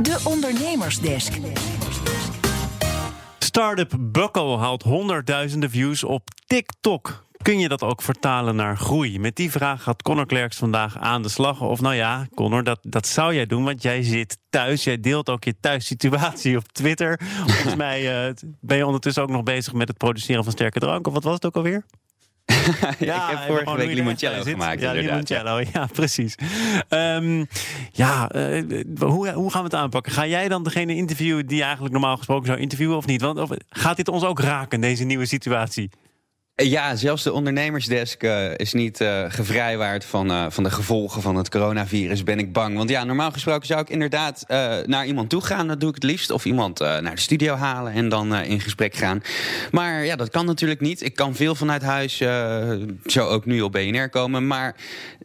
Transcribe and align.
De 0.00 0.20
Ondernemersdesk. 0.24 1.38
Startup 3.38 3.96
Buckle 4.00 4.56
haalt 4.56 4.82
honderdduizenden 4.82 5.70
views 5.70 6.04
op 6.04 6.28
TikTok. 6.46 7.24
Kun 7.42 7.58
je 7.58 7.68
dat 7.68 7.82
ook 7.82 8.02
vertalen 8.02 8.56
naar 8.56 8.76
groei? 8.76 9.18
Met 9.18 9.36
die 9.36 9.50
vraag 9.50 9.82
gaat 9.82 10.02
Connor 10.02 10.26
Klerks 10.26 10.56
vandaag 10.56 10.98
aan 10.98 11.22
de 11.22 11.28
slag. 11.28 11.60
Of 11.60 11.80
nou 11.80 11.94
ja, 11.94 12.26
Connor, 12.34 12.64
dat, 12.64 12.78
dat 12.82 13.06
zou 13.06 13.34
jij 13.34 13.46
doen, 13.46 13.64
want 13.64 13.82
jij 13.82 14.02
zit 14.02 14.38
thuis. 14.50 14.84
Jij 14.84 15.00
deelt 15.00 15.28
ook 15.28 15.44
je 15.44 15.54
thuissituatie 15.60 16.56
op 16.56 16.72
Twitter. 16.72 17.20
Volgens 17.46 17.74
mij 17.86 18.26
uh, 18.28 18.34
ben 18.60 18.76
je 18.76 18.86
ondertussen 18.86 19.22
ook 19.22 19.30
nog 19.30 19.42
bezig 19.42 19.72
met 19.72 19.88
het 19.88 19.96
produceren 19.96 20.44
van 20.44 20.52
sterke 20.52 20.78
drank. 20.78 21.06
Of 21.06 21.12
wat 21.12 21.24
was 21.24 21.34
het 21.34 21.46
ook 21.46 21.56
alweer? 21.56 21.84
ja, 22.98 23.30
ik 23.30 23.38
heb 23.38 23.46
vorige 23.48 23.76
week 23.76 23.94
limoncello 23.94 24.42
gemaakt. 24.42 24.80
Ja, 24.80 24.92
limoncello, 24.92 25.60
ja. 25.72 25.86
precies. 25.92 26.34
Um, 26.88 27.46
ja, 27.92 28.34
uh, 28.34 28.82
hoe, 28.98 29.32
hoe 29.32 29.50
gaan 29.50 29.62
we 29.62 29.68
het 29.68 29.74
aanpakken? 29.74 30.12
Ga 30.12 30.26
jij 30.26 30.48
dan 30.48 30.62
degene 30.62 30.94
interviewen 30.94 31.46
die 31.46 31.62
eigenlijk 31.62 31.92
normaal 31.92 32.16
gesproken 32.16 32.46
zou 32.46 32.58
interviewen 32.58 32.96
of 32.96 33.06
niet? 33.06 33.20
Want 33.20 33.38
of, 33.38 33.50
gaat 33.68 33.96
dit 33.96 34.08
ons 34.08 34.24
ook 34.24 34.40
raken, 34.40 34.80
deze 34.80 35.04
nieuwe 35.04 35.26
situatie? 35.26 35.90
Ja, 36.54 36.96
zelfs 36.96 37.22
de 37.22 37.32
ondernemersdesk 37.32 38.22
uh, 38.22 38.56
is 38.56 38.72
niet 38.72 39.00
uh, 39.00 39.24
gevrijwaard 39.28 40.04
van, 40.04 40.30
uh, 40.30 40.46
van 40.48 40.64
de 40.64 40.70
gevolgen 40.70 41.22
van 41.22 41.36
het 41.36 41.48
coronavirus, 41.48 42.22
ben 42.22 42.38
ik 42.38 42.52
bang. 42.52 42.76
Want 42.76 42.90
ja, 42.90 43.04
normaal 43.04 43.30
gesproken 43.30 43.66
zou 43.66 43.80
ik 43.80 43.88
inderdaad 43.88 44.44
naar 44.86 45.06
iemand 45.06 45.30
toe 45.30 45.40
gaan. 45.40 45.68
Dat 45.68 45.80
doe 45.80 45.88
ik 45.88 45.94
het 45.94 46.04
liefst. 46.04 46.30
Of 46.30 46.44
iemand 46.44 46.78
naar 46.78 47.14
de 47.14 47.20
studio 47.20 47.54
halen 47.54 47.92
en 47.92 48.08
dan 48.08 48.34
in 48.34 48.60
gesprek 48.60 48.94
gaan. 48.94 49.22
Maar 49.70 50.04
ja, 50.04 50.16
dat 50.16 50.30
kan 50.30 50.46
natuurlijk 50.46 50.80
niet. 50.80 51.02
Ik 51.02 51.14
kan 51.14 51.34
veel 51.34 51.54
vanuit 51.54 51.82
huis, 51.82 52.16
zo 53.06 53.26
ook 53.26 53.44
nu 53.44 53.60
op 53.60 53.72
BNR 53.72 54.08
komen. 54.08 54.46
Maar 54.46 54.76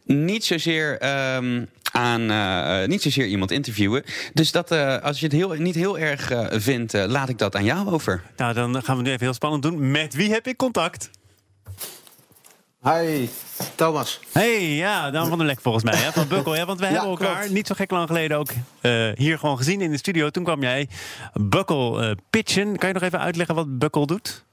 niet 0.04 0.44
zozeer. 0.44 0.98
Um, 1.36 1.68
aan 1.92 2.88
niet 2.88 3.02
zozeer 3.02 3.26
iemand 3.26 3.50
interviewen. 3.50 4.04
Dus 4.32 4.52
dat, 4.52 4.70
als 5.02 5.18
je 5.20 5.24
het 5.24 5.34
heel, 5.34 5.50
niet 5.50 5.74
heel 5.74 5.98
erg 5.98 6.32
vindt, 6.50 6.92
laat 6.92 7.28
ik 7.28 7.38
dat 7.38 7.56
aan 7.56 7.64
jou 7.64 7.90
over. 7.90 8.22
Nou, 8.36 8.54
dan 8.54 8.82
gaan 8.82 8.96
we 8.96 9.02
nu 9.02 9.10
even 9.10 9.24
heel 9.24 9.34
spannend 9.34 9.62
doen. 9.62 9.90
Met 9.90 10.14
wie 10.14 10.32
heb 10.32 10.46
ik 10.46 10.56
contact? 10.56 11.10
Hi, 12.82 13.28
Thomas. 13.74 14.20
Hey, 14.32 14.74
ja, 14.74 15.10
Dan 15.10 15.28
van 15.28 15.38
der 15.38 15.46
Lek 15.46 15.60
volgens 15.60 15.84
mij, 15.84 15.96
hè, 15.96 16.12
van 16.12 16.28
Bukkel. 16.34 16.56
Ja, 16.56 16.66
want 16.66 16.78
we 16.80 16.84
ja, 16.86 16.92
hebben 16.92 17.10
elkaar 17.10 17.38
klopt. 17.38 17.52
niet 17.52 17.66
zo 17.66 17.74
gek 17.74 17.90
lang 17.90 18.06
geleden 18.06 18.38
ook 18.38 18.50
uh, 18.82 19.10
hier 19.14 19.38
gewoon 19.38 19.56
gezien 19.56 19.80
in 19.80 19.90
de 19.90 19.96
studio. 19.96 20.30
Toen 20.30 20.44
kwam 20.44 20.62
jij 20.62 20.88
Bukkel 21.32 22.02
uh, 22.04 22.10
pitchen. 22.30 22.76
Kan 22.76 22.88
je 22.88 22.94
nog 22.94 23.02
even 23.02 23.20
uitleggen 23.20 23.54
wat 23.54 23.78
Bukkel 23.78 24.06
doet? 24.06 24.44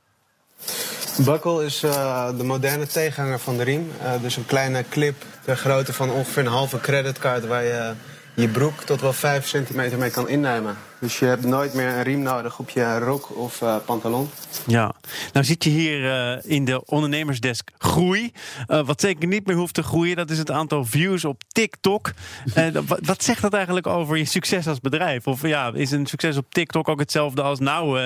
Buckle 1.18 1.66
is 1.66 1.84
uh, 1.84 2.38
de 2.38 2.44
moderne 2.44 2.88
tegenhanger 2.88 3.40
van 3.40 3.58
de 3.58 3.64
riem. 3.64 3.92
Dus 4.22 4.38
een 4.38 4.46
kleine 4.46 4.86
clip 4.90 5.26
ter 5.44 5.56
grootte 5.56 5.94
van 5.94 6.12
ongeveer 6.12 6.46
een 6.46 6.52
halve 6.52 6.80
creditcard... 6.80 7.48
waar 7.48 7.64
je 7.64 7.94
je 8.36 8.48
broek 8.48 8.84
tot 8.84 9.02
wel 9.02 9.14
5 9.14 9.48
centimeter 9.48 9.98
mee 9.98 10.10
kan 10.10 10.30
innemen. 10.30 10.78
Dus 11.00 11.20
je 11.20 11.26
hebt 11.26 11.46
nooit 11.46 11.74
meer 11.74 11.88
een 11.88 12.04
riem 12.04 12.22
nodig 12.22 12.60
op 12.60 12.70
je 12.70 13.00
rok 13.00 13.38
of 13.38 13.62
uh, 13.62 13.76
pantalon. 13.86 14.30
Ja, 14.68 14.94
nou 15.34 15.46
zit 15.46 15.64
je 15.64 15.70
hier 15.70 16.00
uh, 16.00 16.52
in 16.52 16.66
de 16.66 16.86
ondernemersdesk 16.86 17.72
groei. 17.78 18.32
Uh, 18.68 18.86
wat 18.86 19.02
zeker 19.02 19.28
niet 19.28 19.48
meer 19.48 19.56
hoeft 19.56 19.74
te 19.74 19.84
groeien, 19.84 20.16
dat 20.16 20.30
is 20.30 20.38
het 20.38 20.52
aantal 20.52 20.86
views 20.86 21.26
op 21.26 21.42
TikTok. 21.48 22.14
wat, 22.88 23.00
wat, 23.04 23.24
zegt 23.24 23.42
dat 23.42 23.54
eigenlijk 23.54 23.88
over 23.88 24.18
je 24.18 24.26
succes 24.26 24.68
als 24.68 24.80
bedrijf? 24.80 25.28
Of 25.28 25.48
ja, 25.48 25.72
is 25.74 25.92
een 25.92 26.06
succes 26.06 26.38
op 26.38 26.54
TikTok 26.54 26.88
ook 26.88 27.00
hetzelfde 27.00 27.42
als 27.42 27.60
nou, 27.60 28.00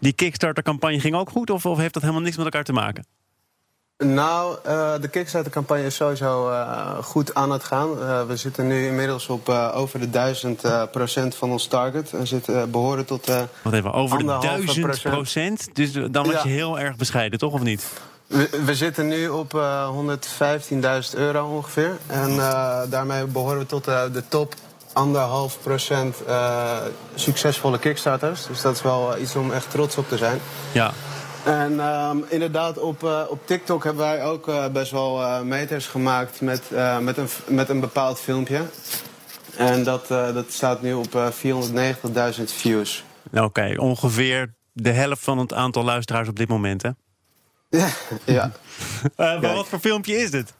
die 0.00 0.12
Kickstarter-campagne 0.12 1.00
ging 1.00 1.14
ook 1.14 1.30
goed? 1.30 1.50
Of, 1.50 1.66
of 1.66 1.78
heeft 1.78 1.94
dat 1.94 2.02
helemaal 2.02 2.24
niks 2.24 2.36
met 2.36 2.44
elkaar 2.44 2.64
te 2.64 2.72
maken? 2.72 3.04
Nou, 4.04 4.56
uh, 4.66 4.92
de 5.00 5.08
Kickstarter-campagne 5.08 5.84
is 5.84 5.94
sowieso 5.94 6.50
uh, 6.50 6.98
goed 6.98 7.34
aan 7.34 7.50
het 7.50 7.64
gaan. 7.64 7.90
Uh, 7.98 8.22
we 8.26 8.36
zitten 8.36 8.66
nu 8.66 8.86
inmiddels 8.86 9.26
op 9.26 9.48
over 9.48 10.00
de 10.00 10.10
1000 10.10 10.62
procent 10.90 11.34
van 11.34 11.50
ons 11.50 11.66
target. 11.66 12.10
We 12.10 12.26
zitten, 12.26 12.70
behoren 12.70 13.04
tot. 13.04 13.26
Wat 13.62 13.72
even, 13.72 13.92
over 13.92 14.18
de 14.18 14.38
1000 14.40 15.02
procent? 15.02 15.68
Dus 15.72 15.92
dan 15.92 16.26
was 16.26 16.32
ja. 16.32 16.40
je 16.42 16.48
heel 16.48 16.78
erg 16.78 16.96
bescheiden, 16.96 17.38
toch 17.38 17.52
of 17.52 17.62
niet? 17.62 17.86
We, 18.26 18.48
we 18.64 18.74
zitten 18.74 19.08
nu 19.08 19.28
op 19.28 19.52
115.000 19.52 21.14
euro 21.14 21.56
ongeveer. 21.56 21.96
En 22.06 22.36
daarmee 22.90 23.24
behoren 23.24 23.58
we 23.58 23.66
tot 23.66 23.84
de 23.84 24.22
top 24.28 24.54
anderhalf 24.92 25.58
procent 25.62 26.16
succesvolle 27.14 27.78
Kickstarters. 27.78 28.46
Dus 28.46 28.60
dat 28.60 28.74
is 28.74 28.82
wel 28.82 29.18
iets 29.18 29.36
om 29.36 29.52
echt 29.52 29.70
trots 29.70 29.96
op 29.96 30.08
te 30.08 30.16
zijn. 30.16 30.40
Ja. 30.72 30.92
En 31.46 31.80
um, 31.80 32.24
inderdaad, 32.28 32.78
op, 32.78 33.02
uh, 33.02 33.22
op 33.28 33.46
TikTok 33.46 33.84
hebben 33.84 34.04
wij 34.04 34.24
ook 34.24 34.48
uh, 34.48 34.68
best 34.68 34.90
wel 34.90 35.20
uh, 35.20 35.40
meters 35.40 35.86
gemaakt 35.86 36.40
met, 36.40 36.62
met, 37.00 37.16
een, 37.16 37.28
met 37.46 37.68
een 37.68 37.80
bepaald 37.80 38.20
filmpje. 38.20 38.62
En 39.56 39.84
dat, 39.84 40.08
dat 40.08 40.44
staat 40.48 40.82
nu 40.82 40.92
op 40.92 41.32
490.000 42.38 42.42
views. 42.44 43.04
Oké, 43.32 43.42
okay, 43.42 43.76
ongeveer 43.76 44.54
de 44.72 44.90
helft 44.90 45.24
van 45.24 45.38
het 45.38 45.52
aantal 45.52 45.84
luisteraars 45.84 46.28
op 46.28 46.36
dit 46.36 46.48
moment, 46.48 46.82
hè? 46.82 46.90
Ja. 47.78 47.88
ja. 48.24 48.52
maar 49.16 49.40
wat 49.40 49.68
voor 49.68 49.78
filmpje 49.78 50.16
is 50.16 50.30
dit? 50.30 50.54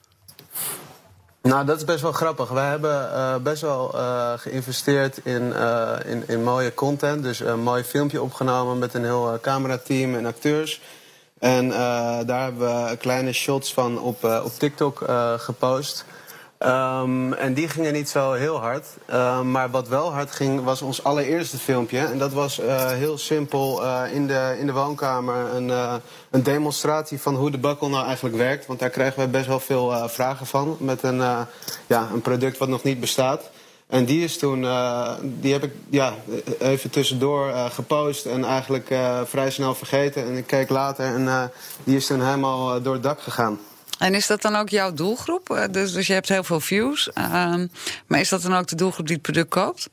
Nou, 1.46 1.66
dat 1.66 1.76
is 1.76 1.84
best 1.84 2.02
wel 2.02 2.12
grappig. 2.12 2.48
Wij 2.48 2.68
hebben 2.68 3.10
uh, 3.12 3.36
best 3.36 3.62
wel 3.62 3.94
uh, 3.94 4.32
geïnvesteerd 4.36 5.18
in, 5.22 5.42
uh, 5.42 5.92
in, 6.04 6.24
in, 6.26 6.42
mooie 6.42 6.74
content. 6.74 7.22
Dus 7.22 7.40
een 7.40 7.60
mooi 7.60 7.84
filmpje 7.84 8.22
opgenomen 8.22 8.78
met 8.78 8.94
een 8.94 9.04
heel 9.04 9.38
camerateam 9.42 10.14
en 10.14 10.26
acteurs. 10.26 10.80
En 11.38 11.68
daar 12.26 12.42
hebben 12.42 12.88
we 12.88 12.96
kleine 12.96 13.32
shots 13.32 13.72
van 13.74 14.00
op, 14.00 14.24
op 14.24 14.52
TikTok 14.58 15.04
gepost. 15.36 16.04
Um, 16.58 17.32
en 17.32 17.54
die 17.54 17.68
gingen 17.68 17.92
niet 17.92 18.08
zo 18.08 18.32
heel 18.32 18.60
hard. 18.60 18.86
Um, 19.12 19.50
maar 19.50 19.70
wat 19.70 19.88
wel 19.88 20.12
hard 20.12 20.30
ging, 20.30 20.64
was 20.64 20.82
ons 20.82 21.04
allereerste 21.04 21.58
filmpje. 21.58 21.98
En 21.98 22.18
dat 22.18 22.32
was 22.32 22.60
uh, 22.60 22.90
heel 22.90 23.18
simpel 23.18 23.82
uh, 23.82 24.02
in, 24.12 24.26
de, 24.26 24.56
in 24.58 24.66
de 24.66 24.72
woonkamer 24.72 25.54
een, 25.54 25.68
uh, 25.68 25.94
een 26.30 26.42
demonstratie 26.42 27.20
van 27.20 27.34
hoe 27.34 27.50
de 27.50 27.58
bakkel 27.58 27.88
nou 27.88 28.06
eigenlijk 28.06 28.36
werkt. 28.36 28.66
Want 28.66 28.78
daar 28.78 28.90
krijgen 28.90 29.22
we 29.22 29.28
best 29.28 29.46
wel 29.46 29.60
veel 29.60 30.08
vragen 30.08 30.46
van. 30.46 30.76
Met 30.80 31.02
een, 31.02 31.46
ja, 31.86 32.08
een 32.12 32.20
product 32.22 32.58
wat 32.58 32.68
nog 32.68 32.82
niet 32.82 33.00
bestaat. 33.00 33.50
En 33.86 34.04
die 34.04 34.24
is 34.24 34.38
toen, 34.38 34.60
die 35.22 35.52
heb 35.52 35.64
ik 35.64 35.72
ja, 35.90 36.14
even 36.58 36.90
tussendoor 36.90 37.52
gepost 37.52 38.26
en 38.26 38.44
eigenlijk 38.44 38.94
vrij 39.24 39.50
snel 39.50 39.74
vergeten. 39.74 40.24
En 40.24 40.36
ik 40.36 40.46
keek 40.46 40.68
later 40.68 41.04
en 41.04 41.50
die 41.84 41.96
is 41.96 42.06
toen 42.06 42.24
helemaal 42.24 42.82
door 42.82 42.92
het 42.92 43.02
dak 43.02 43.20
gegaan. 43.20 43.58
En 43.98 44.14
is 44.14 44.26
dat 44.26 44.42
dan 44.42 44.56
ook 44.56 44.68
jouw 44.68 44.92
doelgroep? 44.92 45.50
Eh, 45.50 45.64
dus, 45.70 45.92
dus 45.92 46.06
je 46.06 46.12
hebt 46.12 46.28
heel 46.28 46.44
veel 46.44 46.60
views. 46.60 47.10
Uh, 47.18 47.54
maar 48.06 48.20
is 48.20 48.28
dat 48.28 48.42
dan 48.42 48.56
ook 48.56 48.66
de 48.66 48.76
doelgroep 48.76 49.06
die 49.06 49.14
het 49.14 49.24
product 49.24 49.48
koopt? 49.48 49.88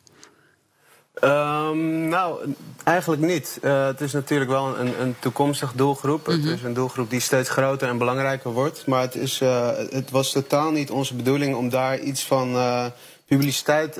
Um, 1.23 2.07
nou, 2.07 2.55
eigenlijk 2.83 3.21
niet. 3.21 3.59
Uh, 3.61 3.85
het 3.85 4.01
is 4.01 4.11
natuurlijk 4.11 4.49
wel 4.49 4.79
een, 4.79 5.01
een 5.01 5.15
toekomstige 5.19 5.75
doelgroep. 5.75 6.27
Mm 6.27 6.33
-hmm. 6.33 6.43
Het 6.43 6.57
is 6.57 6.63
een 6.63 6.73
doelgroep 6.73 7.09
die 7.09 7.19
steeds 7.19 7.49
groter 7.49 7.87
en 7.87 7.97
belangrijker 7.97 8.51
wordt. 8.51 8.85
Maar 8.85 9.01
het, 9.01 9.15
is, 9.15 9.41
uh, 9.41 9.69
het 9.89 10.11
was 10.11 10.31
totaal 10.31 10.71
niet 10.71 10.91
onze 10.91 11.15
bedoeling 11.15 11.55
om 11.55 11.69
daar 11.69 11.99
iets 11.99 12.25
van 12.25 12.55
uh, 12.55 12.85
publiciteit 13.25 13.97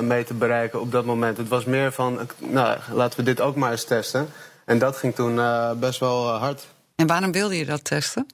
mee 0.00 0.24
te 0.24 0.34
bereiken 0.34 0.80
op 0.80 0.92
dat 0.92 1.04
moment. 1.04 1.36
Het 1.36 1.48
was 1.48 1.64
meer 1.64 1.92
van, 1.92 2.28
nou, 2.38 2.78
laten 2.92 3.18
we 3.18 3.24
dit 3.24 3.40
ook 3.40 3.56
maar 3.56 3.70
eens 3.70 3.84
testen. 3.84 4.28
En 4.64 4.78
dat 4.78 4.96
ging 4.96 5.14
toen 5.14 5.40
best 5.80 6.00
wel 6.00 6.28
hard. 6.28 6.66
En 6.96 7.06
waarom 7.06 7.32
wilde 7.32 7.58
je 7.58 7.64
dat 7.64 7.84
testen? 7.84 8.26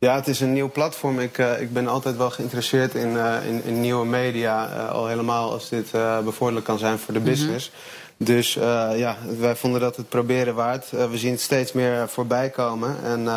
Ja, 0.00 0.14
het 0.14 0.28
is 0.28 0.40
een 0.40 0.52
nieuw 0.52 0.70
platform. 0.70 1.20
Ik, 1.20 1.38
uh, 1.38 1.60
ik 1.60 1.72
ben 1.72 1.88
altijd 1.88 2.16
wel 2.16 2.30
geïnteresseerd 2.30 2.94
in, 2.94 3.08
uh, 3.08 3.46
in, 3.46 3.64
in, 3.64 3.80
nieuwe 3.80 4.06
media. 4.06 4.68
Uh, 4.74 4.90
al 4.90 5.06
helemaal 5.06 5.52
als 5.52 5.68
dit 5.68 5.90
bevorderlijk 6.24 6.66
kan 6.66 6.78
zijn 6.78 6.98
voor 6.98 7.14
de 7.14 7.20
mhm. 7.20 7.28
business. 7.28 7.70
Mm 7.70 7.76
-hmm. 8.16 8.26
Dus 8.26 8.54
ja, 8.96 9.16
wij 9.38 9.56
vonden 9.56 9.80
dat 9.80 9.96
het 9.96 10.08
proberen 10.08 10.54
waard. 10.54 10.90
we 10.90 11.18
zien 11.18 11.30
het 11.30 11.40
steeds 11.40 11.72
meer 11.72 12.08
voorbij 12.08 12.50
komen. 12.50 12.96
En 13.04 13.28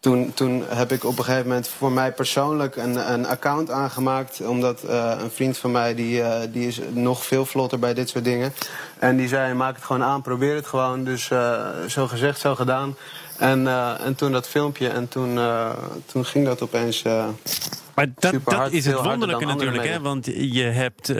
toen, 0.00 0.32
toen 0.34 0.64
heb 0.68 0.92
ik 0.92 1.04
op 1.04 1.18
een 1.18 1.24
gegeven 1.24 1.48
moment 1.48 1.68
voor 1.68 1.92
mij 1.92 2.12
persoonlijk 2.12 2.76
een, 2.76 3.12
een 3.12 3.26
account 3.26 3.70
aangemaakt. 3.70 4.40
Omdat 4.46 4.82
een 5.20 5.30
vriend 5.30 5.58
van 5.58 5.70
mij, 5.70 5.94
die, 5.94 6.22
die 6.50 6.66
is 6.66 6.80
nog 6.92 7.24
veel 7.24 7.46
vlotter 7.46 7.78
bij 7.78 7.94
dit 7.94 8.08
soort 8.08 8.24
dingen. 8.24 8.52
En 8.98 9.16
die 9.16 9.28
zei, 9.28 9.54
maak 9.54 9.74
het 9.74 9.84
gewoon 9.84 10.02
aan, 10.02 10.22
probeer 10.22 10.54
het 10.54 10.66
gewoon. 10.66 11.04
Dus 11.04 11.30
zo 11.86 12.06
gezegd, 12.06 12.40
zo 12.40 12.54
gedaan. 12.54 12.96
En, 13.38 13.60
uh, 13.60 14.06
en 14.06 14.14
toen 14.14 14.32
dat 14.32 14.48
filmpje 14.48 14.88
en 14.88 15.08
toen, 15.08 15.34
uh, 15.34 15.70
toen 16.06 16.24
ging 16.24 16.46
dat 16.46 16.62
opeens. 16.62 17.04
Uh, 17.04 17.28
maar 17.94 18.06
dat, 18.14 18.34
dat 18.44 18.72
is 18.72 18.86
het 18.86 19.00
wonderlijke 19.00 19.44
natuurlijk, 19.44 19.86
hè? 19.86 20.00
Want 20.00 20.26
je 20.26 20.62
hebt 20.62 21.14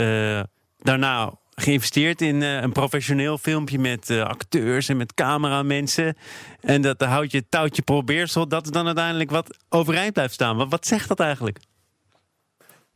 daarna 0.79 1.33
geïnvesteerd 1.55 2.23
in 2.23 2.41
een 2.43 2.73
professioneel 2.73 3.39
filmpje 3.39 3.79
met 3.79 4.11
acteurs 4.11 4.89
en 4.89 4.97
met 4.97 5.15
cameramensen. 5.15 6.17
En 6.61 6.83
dat 6.83 7.01
houd 7.01 7.31
je 7.31 7.49
touwtje 7.49 7.83
probeersel, 7.83 8.49
dat 8.49 8.73
dan 8.73 8.87
uiteindelijk 8.87 9.31
wat 9.31 9.57
overeind 9.69 10.13
blijft 10.13 10.35
staan. 10.35 10.57
Wat, 10.57 10.71
wat 10.71 10.87
zegt 10.87 11.09
dat 11.09 11.21
eigenlijk? 11.21 11.59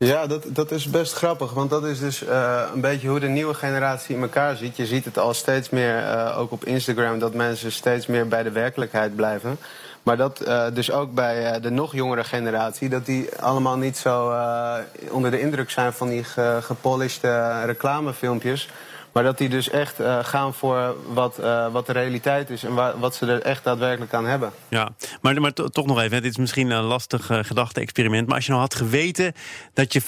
Ja, 0.04 0.26
dat, 0.26 0.44
dat 0.48 0.70
is 0.70 0.90
best 0.90 1.12
grappig. 1.12 1.52
Want 1.52 1.70
dat 1.70 1.84
is 1.84 1.98
dus 1.98 2.22
uh, 2.22 2.62
een 2.74 2.80
beetje 2.80 3.08
hoe 3.08 3.20
de 3.20 3.28
nieuwe 3.28 3.54
generatie 3.54 4.14
in 4.14 4.22
elkaar 4.22 4.56
ziet. 4.56 4.76
Je 4.76 4.86
ziet 4.86 5.04
het 5.04 5.18
al 5.18 5.34
steeds 5.34 5.70
meer, 5.70 5.96
uh, 5.96 6.38
ook 6.38 6.52
op 6.52 6.64
Instagram, 6.64 7.18
dat 7.18 7.34
mensen 7.34 7.72
steeds 7.72 8.06
meer 8.06 8.28
bij 8.28 8.42
de 8.42 8.50
werkelijkheid 8.50 9.16
blijven. 9.16 9.58
Maar 10.02 10.16
dat 10.16 10.46
uh, 10.46 10.66
dus 10.74 10.90
ook 10.90 11.14
bij 11.14 11.60
de 11.60 11.70
nog 11.70 11.94
jongere 11.94 12.24
generatie, 12.24 12.88
dat 12.88 13.06
die 13.06 13.36
allemaal 13.36 13.76
niet 13.76 13.96
zo 13.96 14.34
onder 15.10 15.30
de 15.30 15.40
indruk 15.40 15.70
zijn 15.70 15.92
van 15.92 16.08
die 16.08 16.24
ge 16.24 16.58
gepolished 16.62 17.24
reclamefilmpjes. 17.64 18.68
Maar 19.12 19.22
dat 19.22 19.38
die 19.38 19.48
dus 19.48 19.70
echt 19.70 20.00
uh, 20.00 20.18
gaan 20.24 20.54
voor 20.54 20.96
wat, 21.12 21.38
uh, 21.40 21.72
wat 21.72 21.86
de 21.86 21.92
realiteit 21.92 22.50
is 22.50 22.64
en 22.64 22.74
waar, 22.74 22.98
wat 22.98 23.14
ze 23.14 23.26
er 23.26 23.42
echt 23.42 23.64
daadwerkelijk 23.64 24.14
aan 24.14 24.26
hebben. 24.26 24.52
Ja, 24.68 24.88
maar, 25.20 25.40
maar 25.40 25.52
toch 25.52 25.86
nog 25.86 26.00
even, 26.00 26.22
dit 26.22 26.30
is 26.30 26.36
misschien 26.36 26.70
een 26.70 26.82
lastig 26.82 27.30
uh, 27.30 27.38
gedachte-experiment. 27.42 28.26
Maar 28.26 28.36
als 28.36 28.44
je 28.44 28.50
nou 28.50 28.62
had 28.62 28.74
geweten 28.74 29.32
dat 29.72 29.92
je 29.92 30.02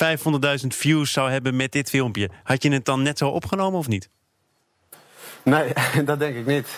500.000 0.60 0.66
views 0.66 1.12
zou 1.12 1.30
hebben 1.30 1.56
met 1.56 1.72
dit 1.72 1.90
filmpje, 1.90 2.30
had 2.42 2.62
je 2.62 2.72
het 2.72 2.84
dan 2.84 3.02
net 3.02 3.18
zo 3.18 3.28
opgenomen 3.28 3.78
of 3.78 3.88
niet? 3.88 4.08
Nee, 5.42 5.72
dat 6.04 6.18
denk 6.18 6.36
ik 6.36 6.46
niet. 6.46 6.68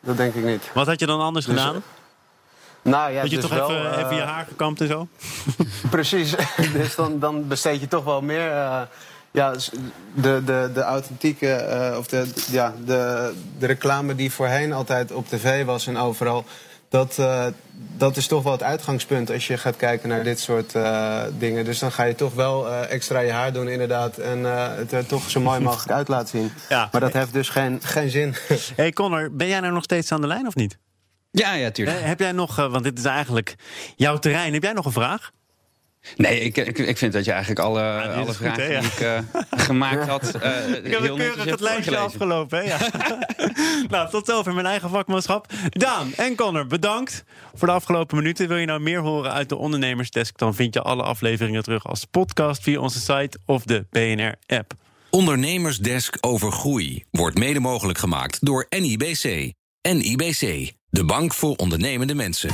Dat 0.00 0.16
denk 0.16 0.34
ik 0.34 0.44
niet. 0.44 0.70
Wat 0.74 0.86
had 0.86 1.00
je 1.00 1.06
dan 1.06 1.20
anders 1.20 1.46
Dus, 1.46 1.58
gedaan? 1.58 1.82
Nou 2.82 3.12
ja, 3.12 3.20
Had 3.20 3.30
je 3.30 3.36
dus 3.36 3.44
toch 3.44 3.54
wel, 3.54 3.70
even, 3.70 3.92
eh, 3.92 3.98
even 3.98 4.16
je 4.16 4.22
haar 4.22 4.46
gekamd 4.48 4.80
en 4.80 4.86
zo? 4.86 5.08
Precies. 5.90 6.34
dus 6.78 6.94
dan, 6.94 7.18
dan 7.18 7.48
besteed 7.48 7.80
je 7.80 7.88
toch 7.88 8.04
wel 8.04 8.22
meer. 8.22 8.52
Ja, 9.32 9.58
s- 9.58 9.70
de, 10.14 10.42
de, 10.44 10.70
de 10.74 10.80
authentieke, 10.82 11.52
eh, 11.52 11.98
of 11.98 12.06
de, 12.06 12.26
ja, 12.50 12.74
de, 12.84 13.32
de 13.58 13.66
reclame 13.66 14.14
die 14.14 14.32
voorheen 14.32 14.72
altijd 14.72 15.12
op 15.12 15.28
tv 15.28 15.64
was 15.64 15.86
en 15.86 15.96
overal. 15.96 16.44
Dat, 16.88 17.18
eh, 17.18 17.46
dat 17.96 18.16
is 18.16 18.26
toch 18.26 18.42
wel 18.42 18.52
het 18.52 18.62
uitgangspunt 18.62 19.30
als 19.30 19.46
je 19.46 19.56
gaat 19.58 19.76
kijken 19.76 20.08
naar 20.08 20.24
dit 20.24 20.40
soort 20.40 20.74
eh, 20.74 21.20
dingen. 21.38 21.64
Dus 21.64 21.78
dan 21.78 21.92
ga 21.92 22.04
je 22.04 22.14
toch 22.14 22.34
wel 22.34 22.68
eh, 22.68 22.90
extra 22.90 23.18
je 23.20 23.30
haar 23.32 23.52
doen, 23.52 23.68
inderdaad. 23.68 24.16
En 24.18 24.46
eh, 24.46 24.66
het 24.76 24.92
er 24.92 25.06
toch 25.06 25.30
zo 25.30 25.40
mooi 25.40 25.60
mogelijk 25.68 25.90
uit 25.90 26.08
laten 26.08 26.28
zien. 26.28 26.52
Ja. 26.68 26.88
Maar 26.92 27.00
dat 27.00 27.12
heeft 27.12 27.32
dus 27.32 27.48
geen, 27.48 27.78
geen 27.82 28.10
zin. 28.10 28.34
hey 28.76 28.92
Connor, 28.92 29.30
ben 29.32 29.48
jij 29.48 29.60
nou 29.60 29.72
nog 29.72 29.82
steeds 29.82 30.12
aan 30.12 30.20
de 30.20 30.26
lijn 30.26 30.46
of 30.46 30.54
niet? 30.54 30.78
Ja, 31.30 31.52
ja, 31.54 31.70
tuurlijk. 31.70 32.00
Heb 32.00 32.18
jij 32.20 32.32
nog, 32.32 32.58
eh, 32.58 32.70
want 32.70 32.84
dit 32.84 32.98
is 32.98 33.04
eigenlijk 33.04 33.54
jouw 33.96 34.18
terrein, 34.18 34.52
heb 34.52 34.62
jij 34.62 34.72
nog 34.72 34.84
een 34.86 34.92
vraag? 34.92 35.30
Nee, 36.16 36.40
ik, 36.40 36.56
ik, 36.56 36.78
ik 36.78 36.98
vind 36.98 37.12
dat 37.12 37.24
je 37.24 37.30
eigenlijk 37.30 37.60
alle, 37.60 38.00
is 38.02 38.14
alle 38.14 38.24
goed, 38.24 38.36
vragen 38.36 38.72
ja. 38.72 38.80
die 38.80 38.90
ik 38.90 39.00
eh, 39.00 39.18
gemaakt 39.66 40.08
had. 40.08 40.34
eh 40.34 40.68
Ik 40.68 40.90
heb 40.90 41.00
heel 41.00 41.12
een 41.12 41.18
keurig 41.18 41.44
het 41.44 41.60
lijstje 41.60 41.96
afgelopen. 41.96 42.58
Hè? 42.58 42.64
Ja. 42.64 42.78
nou, 43.88 44.10
tot 44.10 44.26
zover 44.26 44.54
mijn 44.54 44.66
eigen 44.66 44.90
vakmanschap. 44.90 45.46
Daan 45.68 46.12
en 46.16 46.34
Connor, 46.34 46.66
bedankt 46.66 47.24
voor 47.54 47.68
de 47.68 47.74
afgelopen 47.74 48.16
minuten. 48.16 48.48
Wil 48.48 48.56
je 48.56 48.66
nou 48.66 48.80
meer 48.80 49.00
horen 49.00 49.32
uit 49.32 49.48
de 49.48 49.56
Ondernemersdesk? 49.56 50.38
Dan 50.38 50.54
vind 50.54 50.74
je 50.74 50.82
alle 50.82 51.02
afleveringen 51.02 51.62
terug 51.62 51.86
als 51.86 52.04
podcast 52.04 52.62
via 52.62 52.80
onze 52.80 53.00
site 53.00 53.38
of 53.46 53.64
de 53.64 53.86
BNR-app. 53.90 54.72
Ondernemersdesk 55.10 56.16
over 56.20 56.52
groei 56.52 57.04
wordt 57.10 57.38
mede 57.38 57.60
mogelijk 57.60 57.98
gemaakt 57.98 58.38
door 58.40 58.66
NIBC. 58.68 59.52
NIBC, 59.88 60.72
de 60.88 61.04
bank 61.04 61.34
voor 61.34 61.54
ondernemende 61.56 62.14
mensen. 62.14 62.50